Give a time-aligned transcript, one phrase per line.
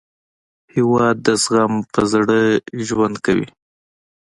[0.75, 2.39] هېواد د زغم په زړه
[2.87, 3.47] ژوند کوي.